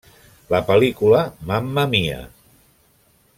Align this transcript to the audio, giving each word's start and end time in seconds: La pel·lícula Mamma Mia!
La 0.53 0.61
pel·lícula 0.69 1.21
Mamma 1.51 1.85
Mia! 1.93 2.19